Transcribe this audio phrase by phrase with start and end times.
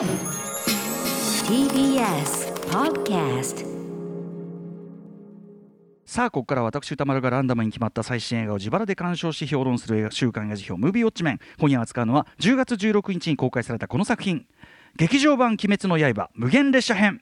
[0.00, 0.08] TBS
[2.70, 3.66] Podcast
[6.06, 14.46] さあここからは私歌丸がランダムに決まった最新映画を自腹で鑑賞し評論する映画週刊映画辞表「ムービーウォッチメン」今夜扱うのは10月16日に公開されたこの作品。
[14.96, 17.20] 劇場版「鬼滅の刃無限列車編」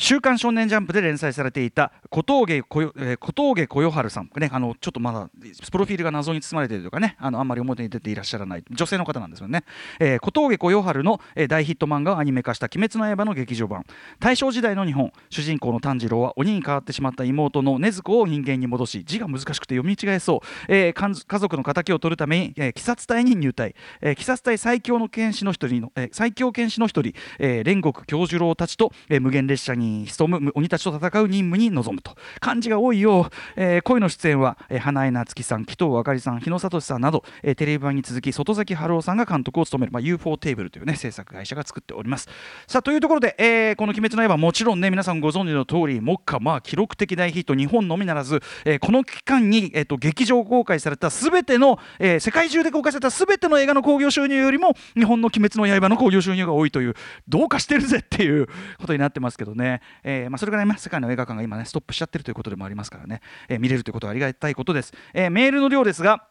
[0.00, 5.28] 週刊少年ジャンプで連載されていた小峠小、えー小峠小夜春さん、ね、あのちょっとまだ
[5.70, 8.64] プロフィールが謎に包まれているとかねあのあんまり表に出ていらっしゃらない。
[8.70, 9.62] 女性の方なんですよね、
[9.98, 13.84] えー小峠小夜春の、えー大ヒット漫画をアニメ化した「鬼滅の刃」の劇場版。
[14.18, 15.12] 大正時代の日本。
[15.28, 42.28] 主人公の炭治郎は鬼に変わってしまった妹の禰豆子を人間に戻し字が難しくて読み違えそう、えー家族の敵を取るために、えー鬼殺隊に入隊、えー鬼殺隊最強の剣士の一人の、えー最強剣士の一人、えー煉獄京次郎たちと、えー無限列車に潜む鬼たちと戦う任務に臨むと漢字が多いよう、えー、声の出演は、えー花江夏樹さん紀藤あかりさん日野聡さんなど、えーテレビ版に続き外崎春夫さんが監督を務める、まあ、UFO テーブルというね制作会社が作っております
[42.66, 56.94] さあというところで、えーこの「鬼滅の刃」もちろんね皆さんご存知の通り目下まあ記録的大ヒット日本のみならず、えーこの期間に、えー、と劇場公開された全ての、えー世界中で公開された全ての映画の興行収入よりも日本の「鬼滅の刃」の興行収入が多いという
[57.28, 58.46] どうかしてるぜっていう
[58.78, 66.26] ことになってますけどね、ねえーまあ、それぐらい、ね、世界の映画館が今ねストップしちゃってるということでもありますからね、えー見れるということはありがたいことです、えメールの量ですが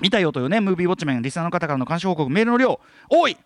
[0.00, 3.36] 見たよというねムービーウォッチメンリスナーの方からの監視報告メールの量多い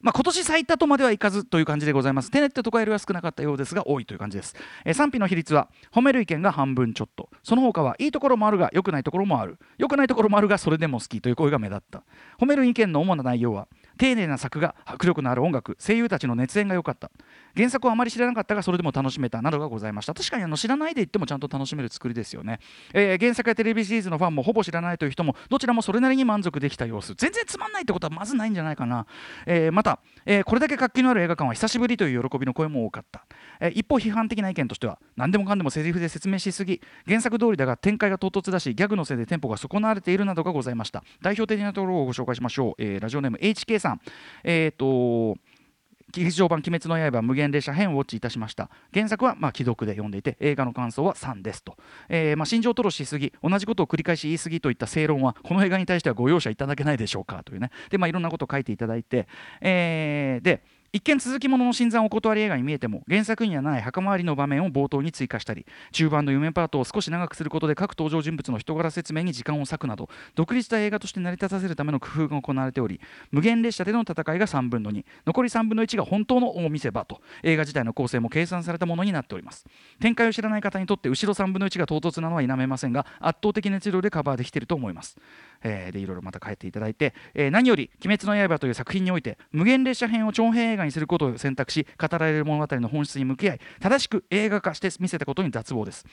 [0.00, 2.30] まあ、今年最多とまではいかずという感じでございます。
[2.30, 4.54] テネットとかよりは少なかったようですが多いという感じです。
[4.84, 7.28] えー賛否の比率は褒める意見が半分ちょっと。
[7.42, 9.58] その他はいいところもあるが良くないところもある。
[9.76, 12.04] 良くないところもあるがそれでも好きという声が目立った。
[12.38, 13.66] 褒める意見の主な内容は
[13.98, 17.10] 丁寧な作画、迫力のある音楽、声優たちの熱演が良かった。
[17.58, 20.14] 原作をあまり知らなかったがそれでも楽しめたなどがございました。
[20.14, 22.60] 確かにあの知らないで言ってもちゃんと楽しめる作りですよね。
[22.94, 27.14] えー原作やテレビシリーズのファンもほぼ知らないという人もどちらもそれなりに満足できた様子。
[27.14, 29.06] 全然つまんないってことはまずないんじゃないかな。
[29.44, 33.26] えーまた、えーこれだけ活気のある映画館は久しぶりという喜びの声も多かった。
[33.60, 44.00] え一方批判的な意見としては何でもかんでもセリフで説明しすぎ原作通りだが展開が唐突だしギャグのせいでテンポが損なわれているなどがございました代表的なところをご紹介しましょう、えラジオネーム HK さん
[44.44, 45.36] えっ、と
[46.12, 48.70] 劇場版「鬼滅の刃無限列車編」をウォッチいたしました。
[48.92, 51.76] 原作はまあ既読で読んでいて映画の感想は3ですと、
[52.08, 57.70] えーまあ、心情吐露しすぎ同じことを繰り返し言いすぎといった正論はこの映画に対してはご容赦いただけないでしょうかというね。
[57.90, 59.28] で、まあ、いろんなことを書いていただいて、
[59.60, 79.66] えーで一見続きものの新参お断り映画に見えても原作にはない墓参りの場面を冒頭に追加したり中盤の夢パートを少し長くすることで各登場人物の人柄説明に時間を割くなど独立した映画として成り立たせるための工夫が行われており無限列車での戦いが3分の2残り3分の1が本当の大見せ場と映画自体の構成も計算されたものになっております。
[80.00, 85.18] 展開を知らない方にとって後ろ3分の1が唐突なのは否めませんが圧倒的熱量でカバーできていると思います。
[85.62, 96.06] えーでいろいろまた書いていただいて、えー何より「鬼滅の刃」という作品において無限列車編を長編映画画にすることを選択し語られる物語の本質に向き合い正しく映画化して見せたことに脱帽です。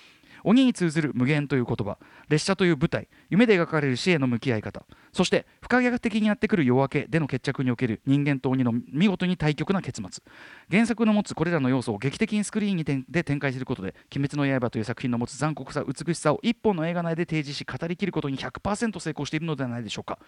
[0.43, 1.97] 鬼に通ずる無限という言葉
[2.29, 4.85] 列車という舞台夢で描かれる死への向き合い方。
[5.15, 10.21] そして不可逆的にやってくる夜明けでの決着における人間と鬼の見事に対極な結末。
[10.69, 20.19] 原作の持つこれらの要素を劇的にスクリーンにてで展開することで「鬼滅の刃」という作品の持つ残酷さ美しさを一本の映画内で提示し語りきることに100%成功しているのではないでしょうか、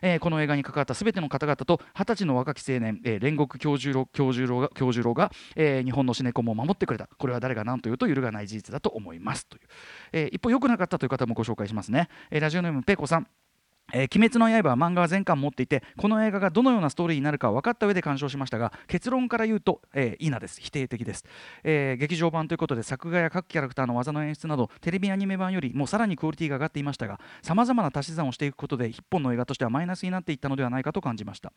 [0.00, 7.08] えーこの映画に関わった全ての方々と二十歳の若き青年、えー煉獄京十郎京十郎が京十郎が、えー日本のシネコンを守ってくれた。
[7.18, 9.46] これは誰が何と言うと揺るがない事実だと思います。
[9.48, 9.62] という、
[10.12, 13.26] え一方良くなかったという方もご紹介しますね、えラジオネームペコさん。
[13.92, 20.60] えー鬼滅の刃は漫画は全巻持っていてこの映画がどのようなストーリーになるか分かった上で鑑賞しましたが結論から言うと、えーいいなです。
[20.60, 21.24] 否定的です、
[21.62, 31.52] えー劇場版ということで作画や各キャラクターの技の演出などテレビアニメ版よりもさらにクオリティが上がっていましたがさまざまな足し算をしていくことで一本の映画としてはマイナスになっていったのではないかと感じました。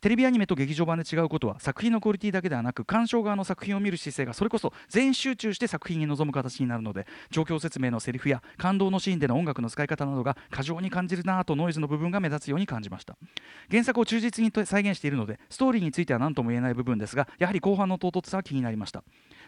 [0.00, 13.16] テレビアニメと劇場版で違うことは作品のクオリティだけではなく鑑賞側の作品を見る姿勢がそれこそ全集中して作品に臨む形になるので状況説明のセリフや感動のシーンでの音楽の使い方などが過剰に感じるなぁとノイズの部分が目立つように感じました。
[13.70, 19.02] 原作を忠実に再現しているのでストーリーについては何とも言えない部分ですがやはり後半の唐突さは気になりました。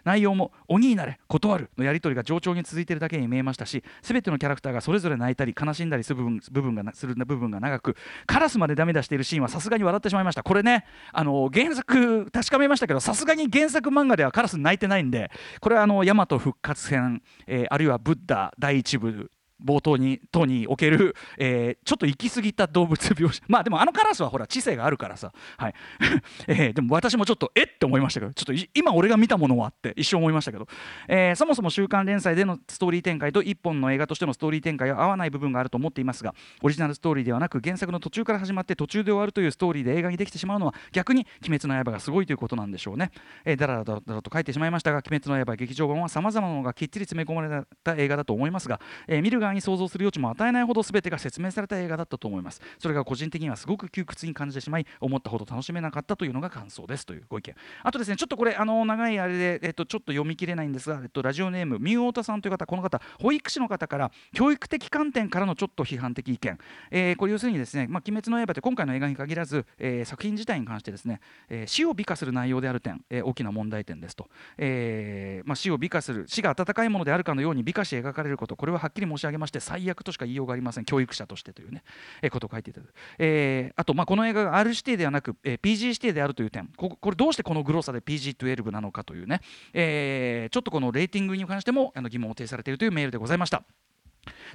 [0.04, 7.96] 内容も「鬼になれ断る」のやり取りが冗長に続いているだけに見えましたし全てのキャラクターがそれぞれ泣いたり悲しんだりする部分部分がする部分が長く
[8.26, 10.42] カラスまでダメ出しているシーンはさすがに笑ってしまいました。
[10.42, 15.30] これねあの原作確かめましたけどさすがに原作漫画ではカラス泣いてないんで
[15.60, 19.30] これはあの大和復活編、えーあるいはブッダ第一部
[19.64, 25.74] 冒頭にとにおける、 えー、ちょっと行き過ぎた動物描写 まあでもあのカラスはほら知性があるからさ、はい。
[26.46, 30.66] えー、でも私もちょっとえって思いましたけどちょっと今俺が見たものはって一瞬思いましたけど、
[31.08, 43.10] えー、そもそも週刊連載でのストーリー展開と一本の映画としてのストーリー展開は合わない部分があると思っていますがオリジナルストーリーではなく原作の途中から始まって途中で終わるというストーリーで映画にできてしまうのは逆に「鬼滅の刃」がすごいということなんでしょうね、
[43.44, 52.60] えー、だらだらだらと書いてしまいましたが「鬼滅の刃」劇場版はさまざまなのがきっちり詰め込まれた映画だと思いますが、えー、見る側に想像する余地も与えないほど全てが説明された映画だったと思います。
[52.78, 57.06] それが個人的にはすごく窮屈に感じてしまい思ったほど楽しめなかったというのが感想です。
[57.06, 57.54] というご意見。
[57.82, 66.58] あとですねちょっとこれあの長いあれで、えっと、ちょっと読み切れないんですが、えっと、ラジオネームみゆおたさんという方この方保育士の方から教育的観点からのちょっと批判的意見、
[66.90, 74.28] えー、これ要するにですね、まあ、鬼滅の刃って今回の映画に限らず、えー、作品自体に関してですね、えー、死を美化する内容である点、え、大きな問題点ですと、
[74.58, 80.84] えまあ、死を美化する死が温かいものであるかのように美化し描かれることこれははっきり申し上げますまして最悪としか言いようがありません。
[80.84, 81.84] 教育者としてというね、
[82.22, 86.68] えー、ことを書いていただく、えー、あと、まあ、この映画が R 指定ではなく、えー、PG 指定であるという点。
[86.76, 89.40] ここれどうしてこのグローサで PG12 なのかというね、
[89.72, 93.64] えー、ちょっとこのレーティングに関してもあの疑問を呈されているというメールでございました。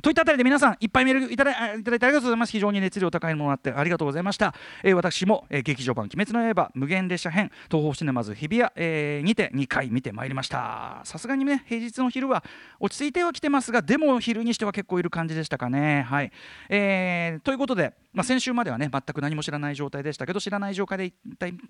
[0.01, 2.51] といったあたりで皆さんいっぱいメールいただいただいてありがとうございます。
[2.51, 4.53] 非常に熱量高いものがあってありがとうございました、
[4.83, 11.01] えー、私も、えー、劇場版鬼滅の刃無限列車編東方シネマズ日比谷、えー、にて2回見てまいりました。
[11.03, 12.43] さすがにね平日の昼は
[12.79, 16.03] 落ち着いてはきてますがでも昼にしては結構いる感じでしたかね。
[16.03, 16.31] はい、
[16.69, 21.13] えー、ということでまあ、先週まではね全く何も知らない状態でしたけど知らない状態で一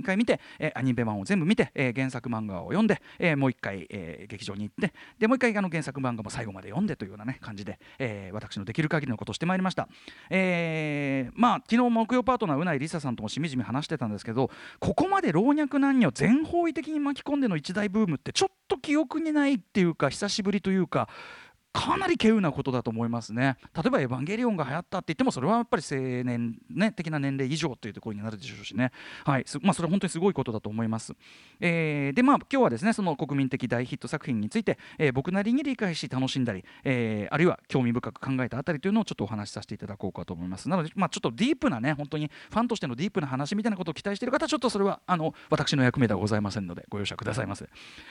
[0.04, 9.88] 回見て、えー、アニメ版を全部見て、え、原作漫画を読んで、え、もう一回、え、劇場に行ってでもう一回あの原作漫画も最後まで読んでというような、ね、感じで、え、私のできる限りのことをしてまいりました、
[10.31, 14.50] えー、まあ昨日木曜パートナーうないりささんともしみじみ話してたんですけど
[14.80, 21.10] ここまで老若男女全方位的に巻き込んでの一大ブームってちょっと記憶にないっていうか久しぶりというか
[21.71, 23.57] かなり稀有なことだと思いますね。
[23.75, 28.92] 例えば「エヴァンゲリオン」が流行ったって言ってもそれはやっぱり青年、ね、的な年齢以上というところになるでしょうしね、
[29.24, 29.45] はい。
[29.62, 31.13] まあ、それは本当にすごいことだと思います、
[31.60, 40.69] えー、でまあ今日はですねその国民的大ヒット作品について、えー、僕なりに理解し楽しんだり、えー、あるいは興味深く考えたあたりというのをちょっとお話しさせていただこうかと思います。
[40.69, 47.68] なので、まあ、ちょっとディープなね本当にファンとしてのディープな話みたいなことを期待している方はちょっとそれはあの私の役目ではございませんのでご容赦くださいませ、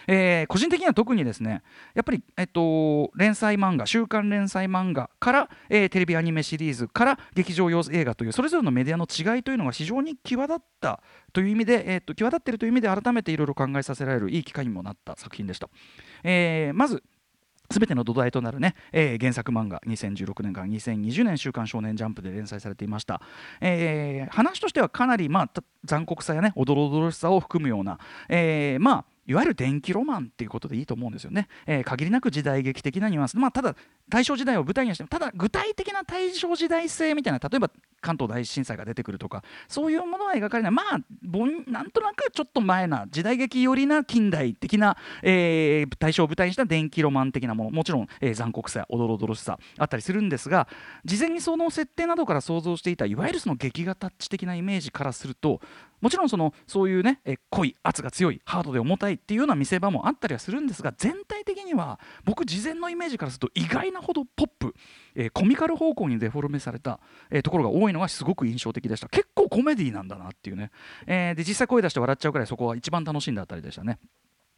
[0.07, 1.63] え、個人的には特にですね
[1.95, 11.03] やっぱり、えっと、連載漫画週刊連載漫画から、えー、テレビアニメシリーズから劇場用映画というそれぞれのメディアの違いというのが非常に際立った
[11.33, 15.69] という意味で、えーと、際立っているという意味で改めていろいろ考えさせられるいい機会にもなった作品でした。
[16.25, 17.03] えー、まず
[17.71, 23.21] すべての土台となるね、えー、原作漫画2016年から2020年週刊少年ジャンプで連載されていました、
[23.61, 25.51] えー、話としてはかなり、まあ、
[25.85, 27.99] 残酷さやねおどろおどろしさを含むような、
[28.29, 33.77] えー、まあいわゆる電気ロマンっていうことでいいと思うんですよね、えー、限りなく時代劇的なニュアンス、まあ、ただ
[34.09, 37.71] 大正時代を舞台にしてもただ具体的な大正時代性みたいな例えば
[38.01, 40.73] 関東大震災が出てくるとかそういうものは描かれない。
[40.73, 40.99] まあ
[41.71, 47.71] なんとなくちょっと前な時代劇寄りな近代的な、えー、大正を舞台にした電気ロマン的なもの。
[47.71, 50.69] もちろん、えー、残酷さおどろおどろしさあったりするんですが
[51.05, 55.61] 事前にその設定などから想像していたいわゆるその劇画タッチ的なイメージからすると
[56.01, 64.75] もちろんそのそういうね、え濃い圧が強いハードで重たいっていうような見せ場もあったりはするんですが全体的には僕事前のイメージからすると意外なほどポップ、
[65.15, 67.01] え、コミカル方向にデフォルメされた、
[67.31, 70.71] え、ところが多いのがすごく印象的でした結構コメディなんだなっていうね、
[71.07, 73.99] え、で実際声出して笑っちゃうくらいそこは一番楽しんだあたりでしたね。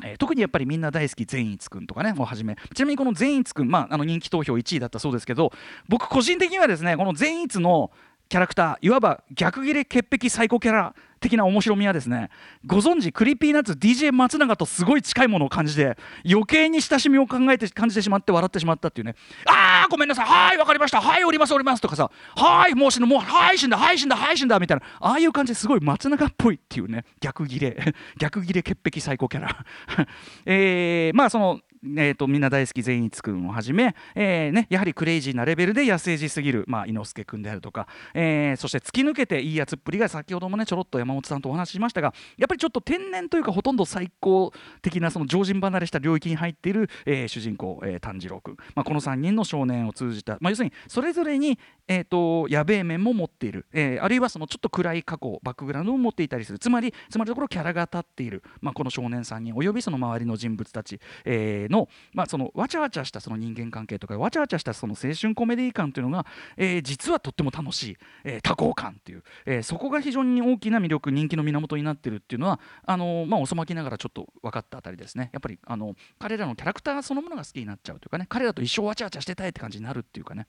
[0.04, 5.52] えー、特にやっぱりみんな大好き善逸くんとかねもうはじめちなみにこの善逸くん、まあ、あの人気投票1位だったそうですけど
[5.88, 7.90] 僕個人的にはですねこの善逸の
[8.30, 12.30] キャラクターいわば逆切れ潔癖サイコキャラ的な面白みはですね
[12.64, 20.26] ご存知クリーピーナッツ DJ 松永とすごい近いものを感じて余計に親しみを考えて感じてしまって笑ってしまったっていうねあーごめんなさい。
[20.26, 21.00] はいわかりました。
[21.00, 23.06] はいおりますおりますとかさはいもう死ぬ。
[23.06, 23.76] もうはい死んだ。
[23.76, 24.16] はい死んだ。
[24.16, 24.60] はい死んだ。
[24.60, 24.84] みたいな。
[25.00, 27.76] ああいう感じですごい松永っぽいっていうね逆ギレ
[28.16, 29.66] 逆ギレ潔癖最高キャラ。
[30.46, 51.58] えー、まあそのえーと、みんな大好き善逸君をはじめ、えーね、やはりクレイジーなレベルで野生児すぎる、まあ、伊之助君であるとか、えー、そして突き抜けていいやつっぷりが先ほどもねちょろっと山本さんとお話ししましたがやっぱりちょっと天然というかほとんど最高的なその常人離れした領域に入っている、えー、主人公、えー、炭治郎君、まあ、この3人の少年を通じた、まあ、要するにそれぞれに、
[51.88, 56.58] えーと、やべえ面も持っている、えー、あるいはそのちょっと暗い過去バックグラウンドを持っていたりする。
[56.58, 75.30] つまりつまりところキャラが立っている、まあ、この少年3人およびその周りの人物たち、えー、の,、まあそのわちゃわちゃしたその人間関係とかわちゃわちゃしたその青春コメディ感というのが、えー、実はとっても楽しい、えー、多幸感という、えー、そこが非常に大きな魅力人気の源になってるっていうのはあのー、まあ遅まきながらちょっと分かったあたりですね。
[75.32, 80.46] やっぱりあの彼らのキャラクターそのものが好きになっちゃうというかね彼らと一生わちゃわちゃしてたいって感じになるっていうかね。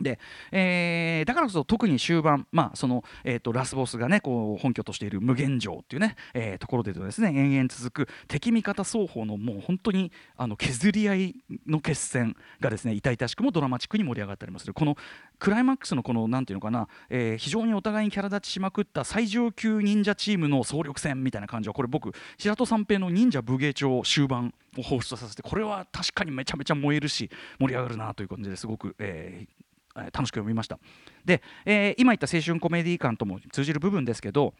[0.00, 0.18] で、
[0.52, 11.34] えー、だからこそ特に終盤、まあそのえーと、ラスボスがねこう本拠としている無限城っていうね、えー、ところでですね延々続く敵味方双方のもう本当にあの削り合い
[11.66, 14.74] の決戦がですね痛々しくもドラマチックに盛り上がったりもする。
[14.74, 14.96] この
[15.38, 29.67] クライマックスのこのなんていうのかな、えー、非常にお互いにキャラ立ちしまくった最上級忍者チームの総力戦みたいな感じはこれ僕白戸三平の忍者武芸帳終盤を放出させてこれは確かにめちゃめちゃ燃えるし盛り上がるなという感じですごく、えー、
[30.06, 30.78] 楽しく読みました。
[31.24, 34.54] で、えー、今言った青春コメディ感とも通じる部分ですけど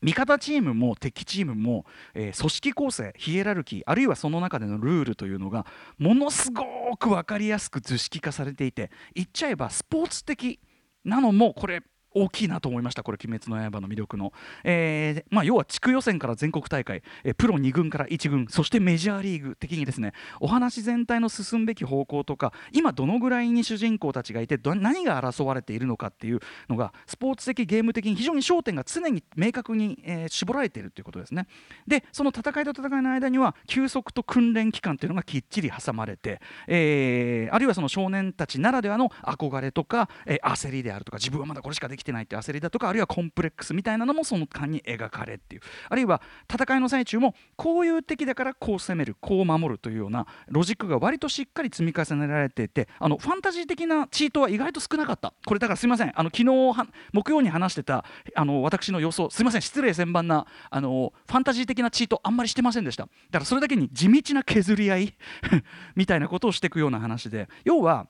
[0.00, 1.84] 味方チームも敵チームも、
[2.14, 5.66] えー、組織構成ヒエラルキーあるいはその中でのルールというのが
[5.98, 6.64] ものすご
[6.96, 10.60] く分かりやすく図式化されていて言っちゃえばスポーツ的
[11.04, 11.82] なのもこれ
[12.24, 13.02] 大きいなと思いました。
[13.02, 14.32] これ「鬼滅の刃」の魅力の、
[14.64, 18.46] えーまあ、要は地区予選から全国大会、え、プロ2軍から1軍。
[18.48, 31.46] そしてメジャーリーグ的にですねお話全体の進むべき方向とか今どのぐらいに主人公たちがいて何が争われているのかっていうのがスポーツ的ゲーム的に非常に焦点が常に明確に、えー、絞られているということですね。
[31.86, 45.62] でその戦いと戦いの間には休息と訓練期間というのがきっちり挟まれて、えー、あるいはその少年たちならではの憧れとか、えー、焦りであるとか自分はまだこれしかできてないって焦りだとかあるいはコンプレックスみたいなのもその間に描かれっていう。
[45.88, 46.20] あるいは
[46.52, 55.34] 戦いの最中もこういう敵だからこう攻めるこう守るというようなロジックが割としっかり積み重ねられていてあのファンタジー的なチートは意外と少なかった。
[55.46, 56.12] これだからすいません。
[56.18, 63.04] あの昨日木曜に話してたあの私の予想すいません失礼千万なあのファンタジー的なチートあんまりしてませんでした。
[63.04, 65.14] だからそれだけに地道な削り合い
[65.94, 67.48] みたいなことをしていくような話で。
[67.64, 68.08] 要は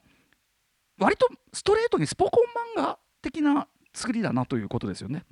[0.99, 5.25] 割とストレートにスポコン漫画的な作りだなということですよね。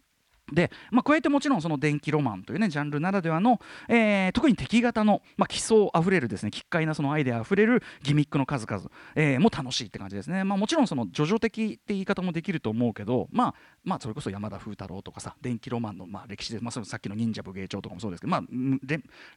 [0.51, 18.42] で、まあ、加えてもちろんその電気ロマンというねジャンルならではの、えー、特に敵型の、まあ、奇想あふれるですね奇怪なそのアイデアあふれるギミックの数々、えー、も楽しいって感じですね、まあ、もちろんその叙々的って言い方もできると思うけど、まあ、まあそれこそ山田風太郎とかさ電気ロマンのまあ歴史で、まあ、さっきの忍者武芸帳とかもそうですけど、まあ、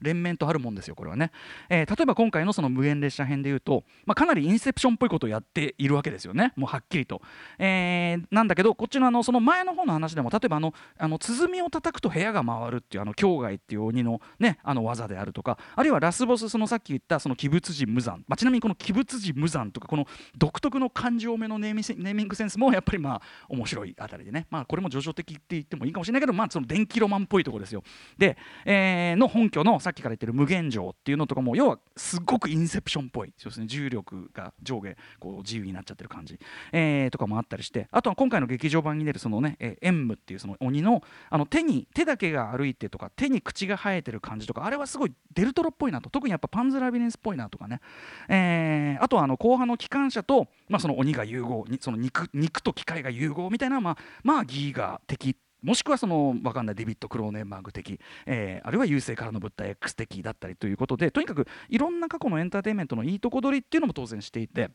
[0.01, 1.33] 連綿とあるもんですよこれはね、
[1.69, 6.53] えー、例えば今回のその無限列車編でいうと、まあ、かなりインセプションっぽいことをやっているわけですよね。
[6.57, 7.21] もうはっきりと、
[7.59, 27.83] えー、なんだけどこっちのあのその前の方の話でも例えばあのあの鼓を叩くと部屋が回るっていうあの境外っていう鬼の,、ね、あの技であるとかあるいはラスボスそのさっき言ったその鬼物人無惨、まあ、ちなみにこの鬼物人無惨とかこの独特の感情目のネーミングセンスもやっぱりまあ面白いあたりでね、まあ、これも叙々的って言ってもいいかもしれないけど、まあ、その電気ロマンっぽいとこですよ。
[28.19, 33.33] で、えー、の本拠のさっきから言ってる無限城っていうのとかも要はすごくインセプションっぽい。
[33.37, 36.39] そうですね重力が上下こう自由になっちゃってる感じ、
[36.73, 37.89] えー、とかもあったりして。
[37.91, 47.81] あとは今回の劇場版に出るそのね、えー、演武っていうその鬼ののあの手に手だけが歩いてとか手に口が生えてる感じとかあれはすごいデルトロっぽいなと特にやっぱパンズラビリンスっぽいなとかね、
[48.29, 64.71] えー、あとはあの後半の機関車と、まあ、その鬼が融合その肉肉と機械が融合みたいなまあまあギーガ的もしくはその分かんないデビッド・クローネンバーグ的、えー、あるいは優勢からの物体 X 的だったりということでとにかくいろんな過去のエンターテインメントのいいとこ取りっていうのも当然していて。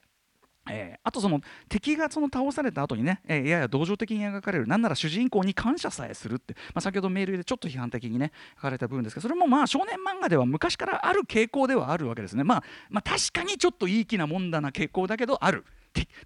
[0.69, 15.65] えー、あとその敵がその倒された後にね、えー、やや同情的に描かれるなんなら主人公に感謝さえするって、まあ、先ほどメールでちょっと批判的にね書かれた部分ですけどそれもまあ少年漫画では昔からある傾向ではあるわけですね、まあ、まあ確かにちょっといい気なもんだな傾向だけどある。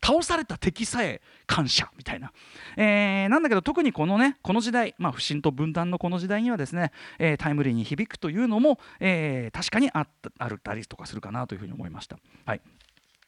[0.04, 2.32] 倒された敵さえ感謝みたいな、
[2.78, 12.18] えー、なんだけど特にこのねこの時代、まあ、不信と分断のこの時代にはですね、えー、タイムリーに響くというのも、えー、確かにあったあるたりとかするかなというふうに思いました。
[12.46, 12.62] はい。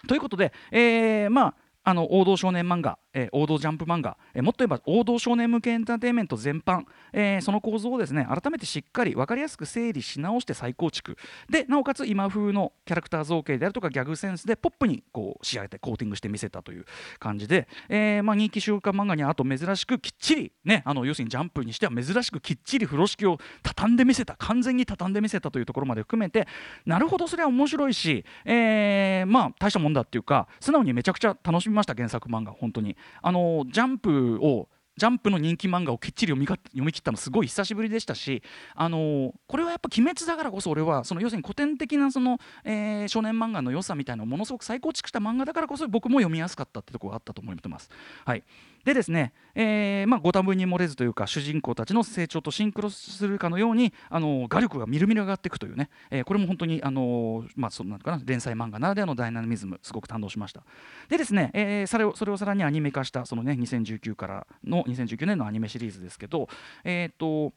[0.08, 1.53] ということで、えー、まあ
[1.84, 11.18] あの王道少年漫画、えー、王道ジャンプ漫画、えー、もっと言えば王道少年向けエンターテインメント全般、えー、その構造をですね改めてしっかり分かりやすく整理し直して再構築。
[11.50, 16.86] でなおかつ今風のキャラクター造形であるとかギャグセンスでポップにこう仕上げてコーティングしてみせたという
[17.20, 26.48] 感じで、えーまあ、人気週刊漫画にあと珍しくきっちり、ね、あの要するにジャンプにしては珍しくきっちり風呂敷を畳んでみせた完全に畳んでみせたというところまで含めて
[26.86, 38.44] なるほどそれは面白いし、えー、まあ大したもんだっていうか素直にめちゃくちゃ楽しみました原作漫画本当にあのジャンプをジャンプの人気漫画をきっちり読み読み切ったのすごい久しぶりでしたし、
[38.75, 47.90] あのこれはやっぱ「鬼滅」だからこそ俺はその要するに古典的なその、えー、少年漫画の良さみたいなものすごく再構築した漫画だからこそ僕も読みやすかったってところがあったと思ってます。
[48.25, 48.44] はい
[48.84, 60.64] でですね、えーまあ、ご多分に漏れずというか主人公たちの成長とシンクロするかのようにあの画力がみるみる上がっていくというね、えー、これも本当にあの、まあ、そなんかな連載漫画ならではのダイナミズムすごく堪能しました。
[61.10, 66.48] でですね、えー、それをそれをさらにアニメ化したその、ね、2019からの2019年のアニメシリーズですけど
[66.84, 67.54] えっ、と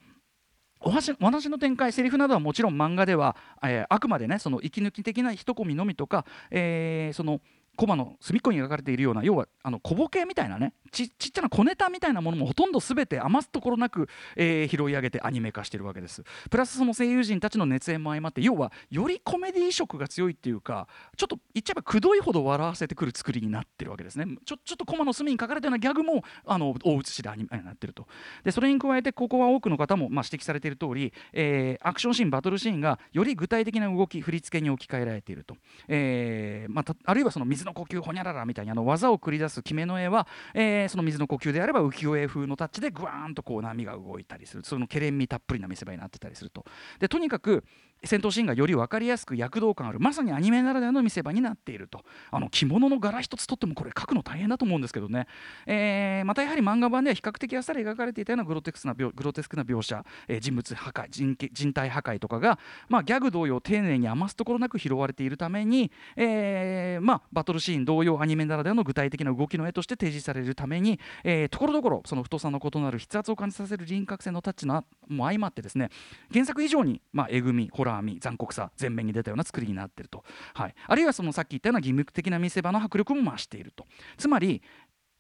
[0.81, 7.41] お話の展開セリフなどはもちろん漫画では、えー、あくまでねその息抜き的な一コミのみとか、えー、その
[7.77, 16.23] コマの隅っこに描かれているような要はあの小ボケみたいなねちちっちゃな小ネタみたいなものもほとんど全て余すところなく、えー、拾い上げてアニメ化してるわけです。
[16.51, 20.87] プラスその声優陣たちの熱演も相まって要はよりコメディ色が強いっていうか
[21.17, 24.27] ちょっと言っちゃえばくどいほど笑わせてくる作りになってるわけですね。
[24.45, 28.07] ちょちょっとコマの隅に書かれたようなギャグもあの大写しでアニメになってると。
[28.45, 35.57] でそれに加えてここは多くの方も、まあ、指摘されている通り、えー、アクションシーンバトルシーンがより具体的な動き振り付けに置き換えられていると、
[35.89, 44.65] えーまあ、あるいはその水の呼吸ほにゃららみたいにあの技を繰り出す決めの絵は、えー、その水の呼吸であれば浮世絵風のタッチでグワーンとこう波が動いたりする。
[44.65, 46.65] そのけれんみたっぷりな見せ場になってたりすると。
[46.99, 47.65] でとにかく
[48.05, 52.03] 戦闘シーンがより分かりやすく躍動感あるまさにアニメならではの見せ場になっていると。
[52.31, 55.27] あの着物の柄一つとってもこれ描くの大変だと思うんですけどね、
[55.67, 62.59] えー、またやはり漫画版では比較的あっさり描かれていたようなグロテクスなグロテスクな描写、えー、人物破壊人人体破壊とかが、
[62.89, 75.91] まあ、ギャグ同様丁寧に余すところなく拾われているために、えーまあ、バトルシーン同様アニメならではの具体的な動きの絵として提示されるために、え、ところどころその太さの異なる筆圧を感じさせる輪郭線のタッチのも相まってですね
[76.33, 80.25] 原作以上に、まあ、えぐみホラー味残酷さ前面に出たような作りになっていると、
[80.55, 83.87] はい、あるいはそのさっき言ったような義務的な見せ場の迫力も増していると
[84.17, 84.63] つまり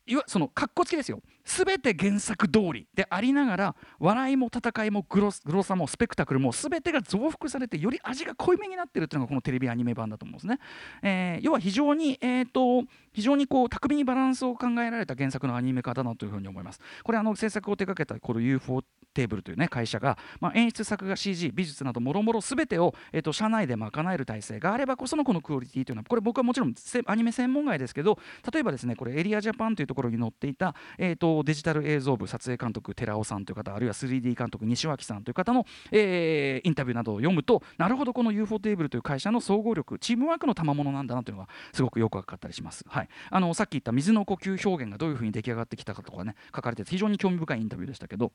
[0.07, 10.59] いわそのかっこつきですよ全て原作通りでありながら笑いも戦いもグログロさもスペクタクルも全てが増幅されてより味が濃いめになってるっていうのがこのテレビアニメ版だと思うんですね、
[11.03, 16.81] えー、要は非常に、えーと、非常にこう巧みにバランスを考えられた原作のアニメ化だなというふうに思います。
[17.03, 18.83] これあの制作を手掛けたこの UFO
[19.15, 26.75] テーブルという、ね、会社が、まあ、演出作画 CG 美術などもろもろ全てを、えーと、社内で賄える体制があればこそのこのクオリティというのはこれ僕はもちろん
[27.07, 28.19] アニメ専門外ですけど
[28.53, 48.33] 例えばですねこれエリアジャパンというところに載っていた、えーと、デジタル映像部撮影監督寺尾さんという方あるいは 3D 監督西脇さんという方の、えー、インタビューなどを読むとなるほどこの UFO テーブルという会社の総合力チームワークの賜物なんだなというのがすごくよく分かったりします、はい、あのさっき言った水の呼吸表現がどういうふうに出来上がってきたかとかね書かれてて非常に興味深いインタビューでしたけど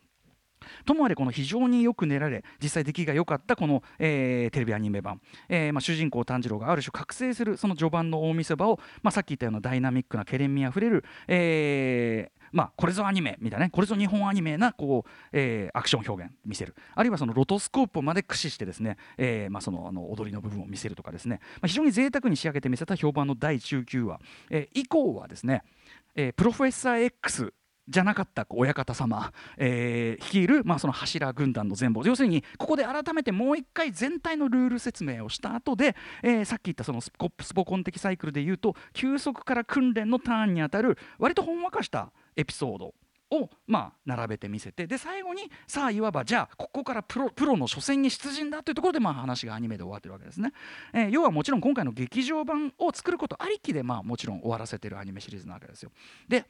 [0.86, 13.72] ともあれこの非常によく練られ実際出来が良かったこの、えー、テレビアニメ版、えーまあ、主人公炭治郎がある種覚醒するその序盤の大見せ場を、まあ、さっき言ったようなダイナミックなけれんみあふれる、えーまあ、これぞアニメみたいなね。
[13.72, 16.76] これぞ日本アニメなこう、えー、アクション表現見せる。
[16.96, 25.64] あるいはそのロトスコープまで駆使してですね、えーまあ、そのあの踊りの部分を見せるとかですね、まあ、非常に贅沢に仕上げて見せた評判の第19話、えー、以降はですね、
[26.16, 27.54] えー、プロフェッサー X
[27.90, 32.08] じゃなかった親方様、えー、率いる、まあ、その柱軍団の全貌。
[32.08, 42.94] 要するにここで改めてもう一回全体のルール説明をした後で、えー、さっき言ったそのスポスポコン的サイクルでいうと休息から訓練のターンにあたる割とほんわかしたエピソード
[43.32, 50.52] をまあ並べてみせてで最後にさあいわばじゃあここからプロプロの初戦に出陣だというところでまあ話がアニメで終わってるわけですね、
[50.94, 55.92] えー、要はもちろん今回の劇場版を作ることありきでまあもちろん終わらせてるアニメシリーズなわけですよ。
[56.28, 56.46] で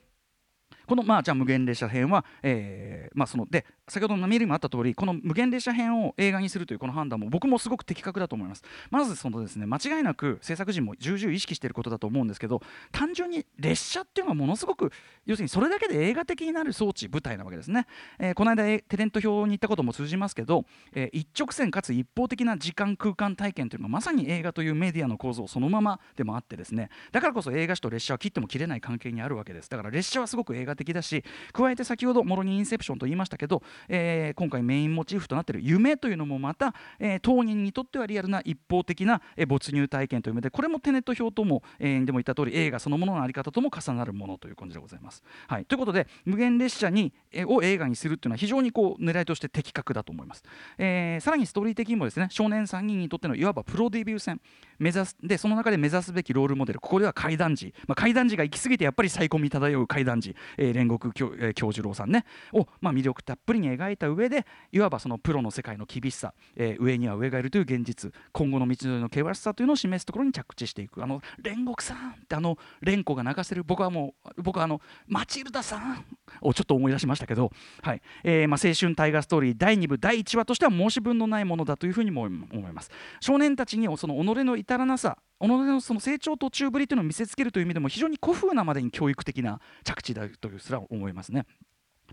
[0.86, 8.64] このまあじゃあ無限列車編は、えーまあ、そので先ほどの見るにもあった通りこの無限列車編を映画にするというこの判断も僕もすごく的確だと思います。
[8.90, 14.92] まずそのですね間違いなく制作陣も重々意識していることだと思うんですけど単純に列車っていうのはものすごく
[15.26, 17.88] 要するにそれだけで映画的になる装置舞台なわけですね、
[18.20, 26.90] えー、この間テレント表に行ったことも通じますけど、えー、一直線かつ一方的な時間空間体験というのがまさに映画というメディアの構造そのままでもあってですね。
[27.12, 29.70] だからこそ映画史と列車は切っても切れない関係にあるわけです。
[29.70, 31.24] だから列車はすごく映画的だし
[31.54, 45.24] 加えて先ほどもろにインセプションと言いましたけど、えー、今回メインモチーフとなっている夢というのもまた、えー、当人にとってはリアルな一方的な、えー、没入体験という意味でこれもテネット表とも、えー、でも言った通り映画そのものの在り方とも重なるものという感じでございます。
[45.48, 50.44] はい、ということで無限列車に、えー、を映画にするというのは非常にこう狙いとして的確だと思います。
[50.78, 54.42] えー、さらにストーリー的にもですね少年3人にとってのいわばプロデビュー戦。
[54.80, 56.80] 目指すでその中で目指すべきロールモデル。
[56.80, 62.26] ここでは怪談時、まあ、怪談時が行き過ぎてやっぱり最高に漂う怪談時、えー、煉獄教,、えー、教授郎さんね。
[62.54, 71.04] を、まあ、魅力たっぷりに描いた上でいわばそのプロの世界の厳しさ、えー、上には上がいるという現実今後の道のりの険しさというのを示すところに着地していく。
[71.04, 76.06] あの煉獄さんってあの蓮子が泣かせる僕はもう僕はあのマチルダさん
[76.42, 77.52] をちょっと思い出しましたけど、
[77.82, 78.02] はい。
[78.24, 82.92] えーまあ、青春大河ストーリー第2部第1話としては申し分のないものだというふうにも思います。
[83.20, 91.46] 少年たちにその己の至らなさ己のその成長途中ぶりというのを見せつけるという意味でも非常に古風なまでに教育的な着地だというすら思いますね。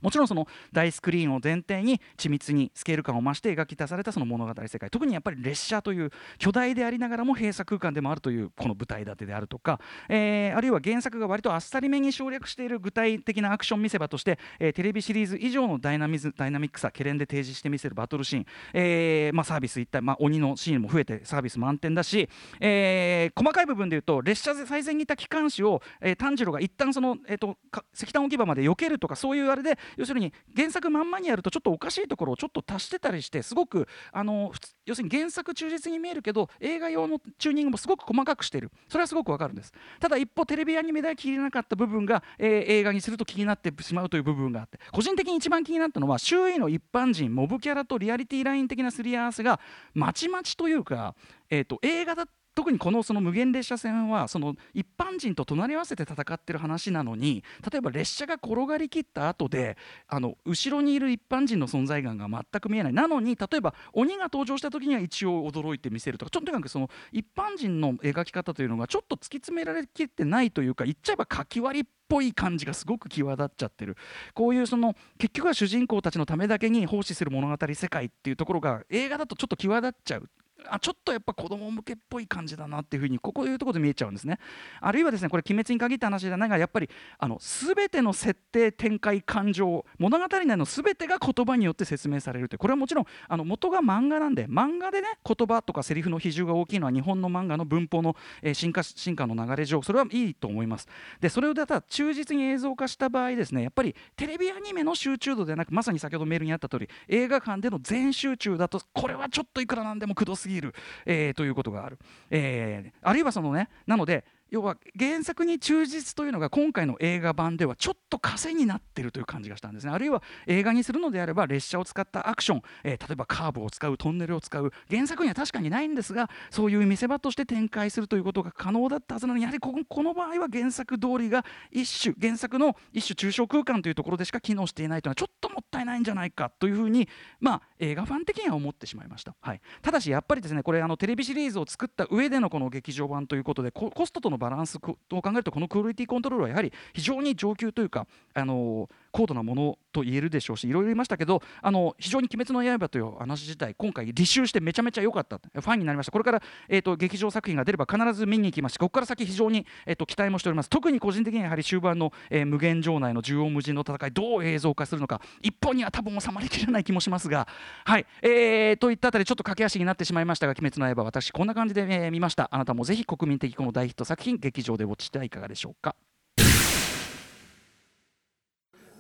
[0.02, 4.90] もちろんその大スクリーンを前提に緻密にスケール感を増して描き出されたその物語世界。
[4.90, 22.28] 特にやっぱり列車という巨大でありながらも閉鎖空間でもあるというこの舞台立てであるとか、えー、あるいは原作が割とあっさりめに省略している具体的なアクション見せ場として、えー、テレビシリーズ以上のダイナミズダイナミックさ懸念で提示してみせるバトルシーン、えーまあ、サービス一体、まあ、鬼のシーンも増えてサービス満点だし、
[22.61, 27.56] えー、細かい部分でいうと列車最前にいた機関士を、えー、炭治郎が一旦その、えーと、
[27.94, 34.53] 石炭置き場まで避けるとかそういうあれで要するに原作まんまにやるとちょっとおかしいところをちょっと足してたりしてすごくあの
[34.85, 38.70] 要するに原作忠実に見えるけど映画用のチューニングもすごく細かくしている。
[38.88, 39.72] それはすごくわかるんです。
[40.01, 49.61] ただ一方テレビアニメでは切れなかった部分が、えー、映画にすると気になってしまうという部分があって個人的に一番気になったのは周囲の一般人モブキャラとリアリティライン的なすり合わせが
[49.94, 51.14] まちまちというか、
[51.51, 59.77] えーと、映画だ特にこのその無限列車線はその一般人と隣り合わせて戦ってる話なのに例えば列車が転がりきった後で
[60.09, 62.92] あの後ろにいる一般人の存在感が全く見えない。
[62.95, 73.99] なのに例えば鬼が登場した時には一応驚いて見せるとかちょっとにかくその一般人の描き方というのがちょっと突き詰められきってないというか言っちゃえば書き割りっぽい感じがすごく際立っちゃってる。
[74.33, 80.31] こういうその結局は主人公たちのためだけに奉仕する物語世界っていうところが映画だとちょっと際立っちゃう。
[80.69, 84.38] あちょっとやっぱ子供向けっぽい感じだなっていうふうにここいうところで見えちゃうんですね。
[84.81, 92.59] あるいはですねこれ鬼滅に限った話じゃないがやっぱりあの全ての設定展開感情物語内の全てが言葉によって説明されるという。
[92.59, 100.88] これはもちろんあの元が漫画なんで漫画でね言葉とかセリフの比重が大きいのは日本の漫画の文法の、えー、進化進化の流れ上それはいいと思います。
[101.21, 111.98] でそれをただ忠実に映像化した場合ですねやっぱりテレビアニメの集中度ではなくまさに先ほどメールにあった通り映画館での全集中だとこれはちょっといくらなんでもくどすぎる、えー、ということがある、
[112.30, 119.92] えー、あるいはそのねなので要は原作に忠実というのが今回の映画版ではちょっと枷になっているという感じがしたんですね。
[119.92, 124.72] あるいは映画にするのであれば列車を使ったアクション、えー、例えばカーブを使うトンネルを使う。
[124.90, 137.09] 原作には確かにないんですがそういう見せ場として展開するということが可能だったはずなのにやはりこの場合は原作通りが一種原作の一種抽象空間というところでしか機能していないというのはちょっともったいないんじゃないかというふうに
[137.40, 155.38] まあ映画ファン的には思ってしまいました、はい、ただしやっぱりですねこれあのテレビシリーズを作った上でのこの劇場版ということでコストとのバランスを考えるとこのクオリティコントロールはやはり非常に上級というか、あの高度なものと言えるでしょうしいろいろ言いましたけどあの非常に「鬼滅の刃」という話自体今回履修してめちゃめちゃ良かった。
[155.38, 156.12] ファンになりました。
[156.12, 160.68] これから、えーと、劇場作品が出れば必ず見に行きますしここから先非常に、えーと、期待もしております。
[160.68, 167.48] 特に個人的にはやはり終盤の、えー、無限城内の縦横無尽の戦いどう映像化するのか一本には多分収まりきれない気もしますが
[167.85, 172.48] はい、えー、といったあたりちょっと駆け足になってしまいましたが「鬼滅の刃」私こんな感じで、えー、見ました。
[172.50, 175.96] あなたもぜひ国民的この大ヒット作品劇場でウォッチしてはいかがでしょうか。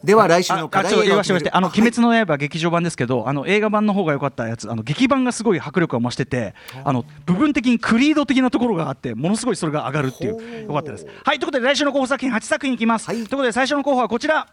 [0.04, 6.54] では来週の課題映画してあの鬼滅の刃劇場版ですけど、あの映画版の方が良かったやつあの劇版がすごい迫力が増してて
[6.84, 6.92] あ。
[6.92, 11.06] の部分的にクリード的なところがあってものすごいそれが上がるっていう良かったです。
[11.24, 14.48] はいということで来週の候補作品8作品いきます、はい、ということで最初の候補はこちら。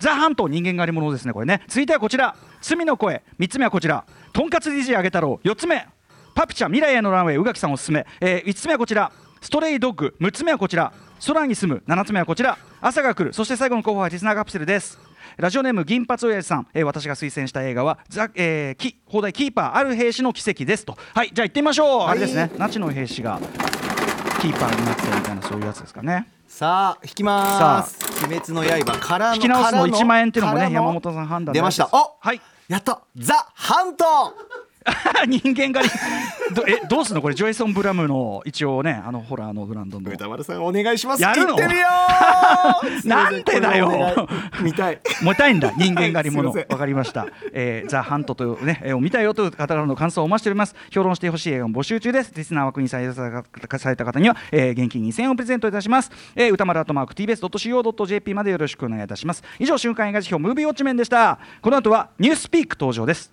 [0.00, 1.62] ザ・ハント人間狩り物ですねこれね。
[1.66, 2.36] 続いてはこちら。
[2.60, 3.22] 罪の声。
[3.40, 4.04] 3つ目はこちら。
[4.32, 5.40] とんかつ DJ あげ太郎。
[5.42, 5.86] 4つ目。
[6.34, 7.36] パピチャ未来へのランウェイ。
[7.36, 9.10] 宇垣さんおすすめ、えー、5つ目はこちら。
[9.40, 10.14] ストレイドッグ。
[10.20, 10.92] 6つ目はこちら
[11.26, 12.58] 空に住む7つ目はこちら。
[12.80, 13.32] 朝が来る。
[13.32, 14.98] そして最後の候補はリスナーカプセルです。
[15.36, 20.84] ラジオネーム銀髪親父さん、えー、私が推薦した映画はザ、えー、き放題キーパーある兵士の奇跡です。
[20.84, 20.96] と。
[21.14, 22.50] はいじゃあ行ってみましょう、はい、あれですね。
[22.56, 23.40] ナチの兵士が
[24.40, 26.28] キーパーになってみたいなそういうやつですかね。
[26.46, 27.98] さあ引きます。
[28.24, 31.88] 鬼滅の刃からの引き直すの1万円っていうのもね山本さん判断出ました。
[31.92, 32.40] おはい。
[32.68, 34.04] やったザ・ハント
[35.26, 35.94] 人間狩り
[36.54, 37.22] どえどうすんの？
[37.22, 40.10] これジョイソン・ブラムの一応ねあのホラーのブランドの。
[40.10, 41.22] 歌丸さんお願いします。
[41.22, 41.56] やるの？
[43.04, 44.28] なんでだよ。
[44.60, 44.98] 見たい。
[45.22, 45.54] 見たい。
[45.54, 45.72] んだ。
[45.76, 50.74] 人間狩りもの わかりました、えー、ザ・ハントというね、えー、見たよという方からの感想をお待ちしております。
[50.90, 52.32] 評論してほしい映画を募集中です。
[52.34, 59.42] リスナー枠に採用された方には、えー、現金2000円をプレゼントいたします、えー、歌丸アートマーク TBS.CO.JP までよろしくお願いいたします。
[59.58, 61.38] 以上瞬間映画辞表ムービーウォッチメンでした。
[61.60, 63.32] この後はニュースピーク登場です